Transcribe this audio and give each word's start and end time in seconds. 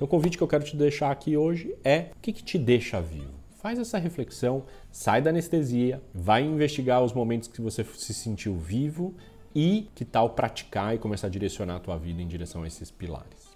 Então 0.00 0.06
o 0.06 0.08
convite 0.08 0.38
que 0.38 0.42
eu 0.42 0.48
quero 0.48 0.64
te 0.64 0.74
deixar 0.74 1.10
aqui 1.10 1.36
hoje 1.36 1.76
é 1.84 2.06
o 2.16 2.20
que, 2.22 2.32
que 2.32 2.42
te 2.42 2.56
deixa 2.56 3.02
vivo? 3.02 3.34
Faz 3.56 3.78
essa 3.78 3.98
reflexão, 3.98 4.64
sai 4.90 5.20
da 5.20 5.28
anestesia, 5.28 6.00
vai 6.14 6.42
investigar 6.42 7.04
os 7.04 7.12
momentos 7.12 7.48
que 7.48 7.60
você 7.60 7.84
se 7.84 8.14
sentiu 8.14 8.56
vivo 8.56 9.14
e 9.54 9.90
que 9.94 10.02
tal 10.06 10.30
praticar 10.30 10.94
e 10.94 10.98
começar 10.98 11.26
a 11.26 11.30
direcionar 11.30 11.76
a 11.76 11.80
tua 11.80 11.98
vida 11.98 12.22
em 12.22 12.26
direção 12.26 12.62
a 12.62 12.66
esses 12.66 12.90
pilares. 12.90 13.54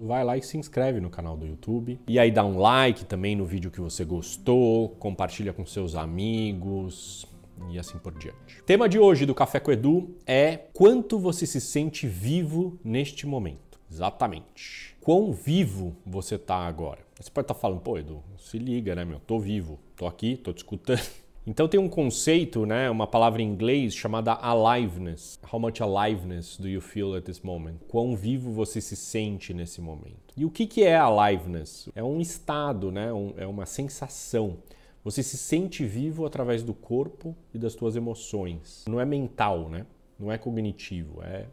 Vai 0.00 0.24
lá 0.24 0.34
e 0.38 0.40
se 0.40 0.56
inscreve 0.56 1.00
no 1.00 1.10
canal 1.10 1.36
do 1.36 1.44
YouTube. 1.44 2.00
E 2.08 2.18
aí 2.18 2.30
dá 2.30 2.46
um 2.46 2.56
like 2.56 3.04
também 3.04 3.36
no 3.36 3.44
vídeo 3.44 3.70
que 3.70 3.78
você 3.78 4.06
gostou, 4.06 4.88
compartilha 4.98 5.52
com 5.52 5.66
seus 5.66 5.94
amigos 5.94 7.26
e 7.70 7.78
assim 7.78 7.98
por 7.98 8.12
diante. 8.12 8.62
Tema 8.64 8.88
de 8.88 8.98
hoje 8.98 9.26
do 9.26 9.34
Café 9.34 9.60
com 9.60 9.72
Edu 9.72 10.16
é 10.26 10.56
quanto 10.72 11.18
você 11.18 11.46
se 11.46 11.60
sente 11.60 12.06
vivo 12.06 12.78
neste 12.84 13.26
momento. 13.26 13.78
Exatamente. 13.90 14.96
Quão 15.00 15.32
vivo 15.32 15.96
você 16.04 16.34
está 16.34 16.56
agora? 16.56 17.00
Você 17.18 17.30
pode 17.30 17.44
estar 17.44 17.54
tá 17.54 17.60
falando, 17.60 17.80
pô, 17.80 17.98
Edu, 17.98 18.22
se 18.38 18.58
liga, 18.58 18.94
né, 18.94 19.04
meu? 19.04 19.20
Tô 19.20 19.38
vivo, 19.38 19.78
tô 19.96 20.06
aqui, 20.06 20.36
tô 20.36 20.52
te 20.52 20.58
escutando. 20.58 21.00
Então 21.48 21.66
tem 21.66 21.80
um 21.80 21.88
conceito, 21.88 22.66
né, 22.66 22.90
uma 22.90 23.06
palavra 23.06 23.40
em 23.40 23.46
inglês 23.46 23.94
chamada 23.94 24.34
aliveness. 24.34 25.38
How 25.50 25.58
much 25.58 25.80
aliveness 25.80 26.58
do 26.58 26.68
you 26.68 26.78
feel 26.78 27.14
at 27.14 27.24
this 27.24 27.40
moment? 27.40 27.78
Quão 27.88 28.14
vivo 28.14 28.52
você 28.52 28.82
se 28.82 28.94
sente 28.94 29.54
nesse 29.54 29.80
momento? 29.80 30.34
E 30.36 30.44
o 30.44 30.50
que, 30.50 30.66
que 30.66 30.84
é 30.84 30.98
aliveness? 30.98 31.88
É 31.94 32.04
um 32.04 32.20
estado, 32.20 32.92
né, 32.92 33.10
um, 33.14 33.32
é 33.38 33.46
uma 33.46 33.64
sensação. 33.64 34.58
Você 35.04 35.22
se 35.22 35.36
sente 35.36 35.84
vivo 35.84 36.26
através 36.26 36.62
do 36.62 36.74
corpo 36.74 37.36
e 37.54 37.58
das 37.58 37.72
suas 37.72 37.96
emoções. 37.96 38.84
Não 38.88 39.00
é 39.00 39.04
mental, 39.04 39.68
né? 39.68 39.86
Não 40.18 40.30
é 40.30 40.36
cognitivo, 40.36 41.22
é 41.22 41.46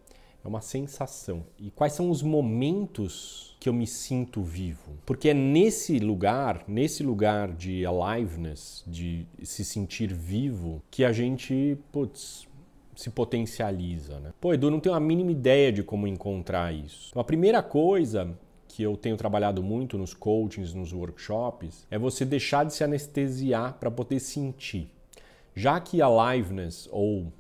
é 0.46 0.48
uma 0.48 0.62
sensação. 0.62 1.44
E 1.58 1.72
quais 1.72 1.94
são 1.94 2.12
os 2.12 2.22
momentos 2.22 3.58
que 3.60 3.68
eu 3.68 3.74
me 3.74 3.88
sinto 3.88 4.44
vivo? 4.44 4.92
Porque 5.04 5.30
é 5.30 5.34
nesse 5.34 5.98
lugar, 5.98 6.64
nesse 6.68 7.02
lugar 7.02 7.52
de 7.52 7.84
aliveness, 7.84 8.84
de 8.86 9.26
se 9.42 9.66
sentir 9.66 10.14
vivo, 10.14 10.84
que 10.92 11.04
a 11.04 11.12
gente, 11.12 11.76
putz, 11.92 12.48
se 12.96 13.10
potencializa, 13.10 14.20
né? 14.20 14.34
Pô, 14.40 14.54
Edu, 14.54 14.70
não 14.70 14.80
tenho 14.80 14.94
a 14.94 15.00
mínima 15.00 15.32
ideia 15.32 15.72
de 15.72 15.82
como 15.82 16.06
encontrar 16.06 16.72
isso. 16.72 17.08
Então, 17.10 17.22
a 17.22 17.26
primeira 17.26 17.64
coisa 17.64 18.38
que 18.76 18.84
eu 18.84 18.98
tenho 18.98 19.16
trabalhado 19.16 19.64
muito 19.64 19.98
nos 19.98 20.14
coachings, 20.14 20.74
nos 20.74 20.92
workshops, 20.92 21.88
é 21.90 21.98
você 21.98 22.26
deixar 22.26 22.66
de 22.66 22.74
se 22.74 22.84
anestesiar 22.84 23.76
para 23.80 23.90
poder 23.90 24.20
sentir. 24.20 24.92
Já 25.56 25.80
que 25.80 26.02
aliveness 26.02 26.90
ou 26.92 27.32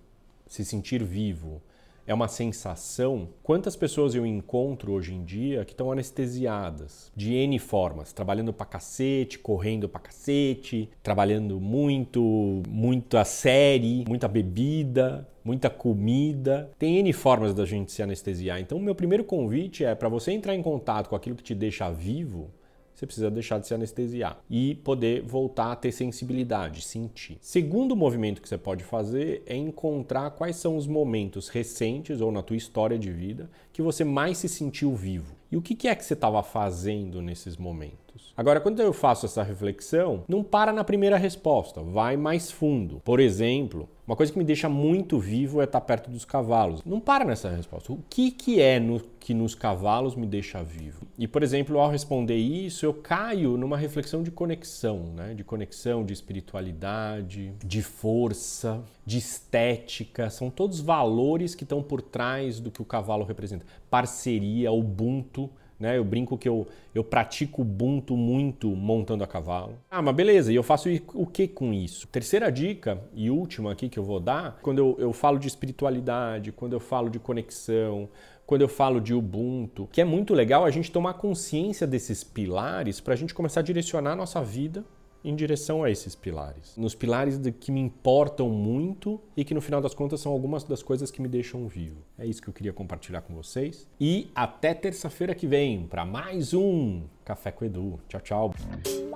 se 0.47 0.63
sentir 0.63 1.03
vivo 1.03 1.61
é 2.07 2.13
uma 2.13 2.27
sensação. 2.27 3.29
Quantas 3.41 3.75
pessoas 3.75 4.15
eu 4.15 4.25
encontro 4.25 4.91
hoje 4.93 5.13
em 5.13 5.23
dia 5.23 5.65
que 5.65 5.73
estão 5.73 5.91
anestesiadas 5.91 7.11
de 7.15 7.33
N 7.33 7.57
formas, 7.59 8.13
trabalhando 8.13 8.53
pra 8.53 8.65
cacete, 8.65 9.39
correndo 9.39 9.89
pra 9.89 9.99
cacete, 9.99 10.89
trabalhando 11.01 11.59
muito, 11.59 12.61
muita 12.67 13.23
série, 13.25 14.05
muita 14.07 14.27
bebida, 14.27 15.27
muita 15.43 15.69
comida. 15.69 16.69
Tem 16.77 16.97
N 16.97 17.13
formas 17.13 17.53
da 17.53 17.65
gente 17.65 17.91
se 17.91 18.03
anestesiar. 18.03 18.59
Então, 18.59 18.77
o 18.77 18.81
meu 18.81 18.95
primeiro 18.95 19.23
convite 19.23 19.83
é 19.83 19.95
para 19.95 20.09
você 20.09 20.31
entrar 20.31 20.55
em 20.55 20.61
contato 20.61 21.09
com 21.09 21.15
aquilo 21.15 21.35
que 21.35 21.43
te 21.43 21.55
deixa 21.55 21.89
vivo 21.89 22.49
você 22.95 23.05
precisa 23.05 23.29
deixar 23.29 23.59
de 23.59 23.67
se 23.67 23.73
anestesiar 23.73 24.39
e 24.49 24.75
poder 24.75 25.21
voltar 25.21 25.71
a 25.71 25.75
ter 25.75 25.91
sensibilidade, 25.91 26.81
sentir. 26.81 27.37
Segundo 27.41 27.95
movimento 27.95 28.41
que 28.41 28.49
você 28.49 28.57
pode 28.57 28.83
fazer 28.83 29.43
é 29.45 29.55
encontrar 29.55 30.31
quais 30.31 30.55
são 30.55 30.77
os 30.77 30.87
momentos 30.87 31.49
recentes 31.49 32.21
ou 32.21 32.31
na 32.31 32.41
tua 32.41 32.55
história 32.55 32.97
de 32.97 33.11
vida 33.11 33.49
que 33.73 33.81
você 33.81 34.03
mais 34.03 34.37
se 34.37 34.47
sentiu 34.47 34.95
vivo. 34.95 35.35
E 35.51 35.57
o 35.57 35.61
que 35.61 35.87
é 35.87 35.95
que 35.95 36.03
você 36.03 36.13
estava 36.13 36.41
fazendo 36.41 37.21
nesses 37.21 37.57
momentos? 37.57 38.33
Agora, 38.35 38.59
quando 38.59 38.81
eu 38.81 38.93
faço 38.93 39.25
essa 39.25 39.43
reflexão, 39.43 40.23
não 40.27 40.43
para 40.43 40.73
na 40.73 40.83
primeira 40.83 41.17
resposta, 41.17 41.81
vai 41.81 42.17
mais 42.17 42.51
fundo. 42.51 43.01
Por 43.03 43.19
exemplo, 43.19 43.89
uma 44.07 44.15
coisa 44.15 44.31
que 44.31 44.37
me 44.37 44.43
deixa 44.43 44.69
muito 44.69 45.17
vivo 45.17 45.61
é 45.61 45.63
estar 45.63 45.81
perto 45.81 46.11
dos 46.11 46.23
cavalos. 46.23 46.83
Não 46.85 46.99
para 46.99 47.25
nessa 47.25 47.49
resposta. 47.49 47.91
O 47.91 47.99
que, 48.07 48.29
que 48.29 48.61
é 48.61 48.79
no, 48.79 48.99
que 49.19 49.33
nos 49.33 49.55
cavalos 49.55 50.15
me 50.15 50.27
deixa 50.27 50.61
vivo? 50.61 51.07
E, 51.17 51.27
por 51.27 51.41
exemplo, 51.41 51.79
ao 51.79 51.89
responder 51.89 52.37
isso, 52.37 52.85
eu 52.85 52.93
caio 52.93 53.57
numa 53.57 53.75
reflexão 53.75 54.21
de 54.21 54.29
conexão, 54.29 55.11
né? 55.15 55.33
de 55.33 55.43
conexão, 55.43 56.05
de 56.05 56.13
espiritualidade, 56.13 57.53
de 57.65 57.81
força, 57.81 58.83
de 59.03 59.17
estética. 59.17 60.29
São 60.29 60.51
todos 60.51 60.79
valores 60.79 61.55
que 61.55 61.63
estão 61.63 61.81
por 61.81 62.01
trás 62.01 62.59
do 62.59 62.69
que 62.69 62.83
o 62.83 62.85
cavalo 62.85 63.25
representa. 63.25 63.65
Parceria, 63.89 64.71
Ubuntu 64.71 65.49
né? 65.79 65.97
Eu 65.97 66.03
brinco 66.03 66.37
que 66.37 66.47
eu, 66.47 66.67
eu 66.93 67.03
pratico 67.03 67.61
Ubuntu 67.61 68.15
muito 68.15 68.69
montando 68.69 69.23
a 69.23 69.27
cavalo. 69.27 69.73
Ah, 69.89 70.01
mas 70.01 70.15
beleza, 70.15 70.51
e 70.51 70.55
eu 70.55 70.63
faço 70.63 70.89
o 71.13 71.25
que 71.25 71.47
com 71.47 71.73
isso? 71.73 72.07
Terceira 72.07 72.51
dica 72.51 73.01
e 73.13 73.29
última 73.29 73.71
aqui 73.71 73.89
que 73.89 73.99
eu 73.99 74.03
vou 74.03 74.19
dar, 74.19 74.59
quando 74.61 74.79
eu, 74.79 74.95
eu 74.99 75.13
falo 75.13 75.37
de 75.37 75.47
espiritualidade, 75.47 76.51
quando 76.51 76.73
eu 76.73 76.79
falo 76.79 77.09
de 77.09 77.19
conexão, 77.19 78.09
quando 78.45 78.61
eu 78.61 78.69
falo 78.69 79.01
de 79.01 79.13
Ubuntu, 79.13 79.87
que 79.91 80.01
é 80.01 80.05
muito 80.05 80.33
legal 80.33 80.65
a 80.65 80.69
gente 80.69 80.91
tomar 80.91 81.15
consciência 81.15 81.87
desses 81.87 82.23
pilares 82.23 82.99
para 82.99 83.13
a 83.13 83.17
gente 83.17 83.33
começar 83.33 83.61
a 83.61 83.63
direcionar 83.63 84.11
a 84.11 84.15
nossa 84.15 84.41
vida 84.41 84.83
em 85.25 85.35
direção 85.35 85.83
a 85.83 85.89
esses 85.89 86.13
pilares. 86.15 86.77
Nos 86.77 86.93
pilares 86.93 87.39
que 87.59 87.71
me 87.71 87.79
importam 87.79 88.47
muito 88.47 89.19
e 89.35 89.43
que 89.43 89.53
no 89.53 89.61
final 89.61 89.81
das 89.81 89.93
contas 89.93 90.21
são 90.21 90.31
algumas 90.31 90.63
das 90.63 90.83
coisas 90.83 91.09
que 91.09 91.21
me 91.21 91.27
deixam 91.27 91.67
vivo. 91.67 91.97
É 92.17 92.25
isso 92.25 92.41
que 92.41 92.47
eu 92.47 92.53
queria 92.53 92.71
compartilhar 92.71 93.21
com 93.21 93.33
vocês. 93.33 93.87
E 93.99 94.29
até 94.35 94.73
terça-feira 94.73 95.33
que 95.33 95.47
vem 95.47 95.87
para 95.87 96.05
mais 96.05 96.53
um 96.53 97.03
Café 97.25 97.51
com 97.51 97.65
Edu. 97.65 97.99
Tchau, 98.07 98.21
tchau. 98.21 99.14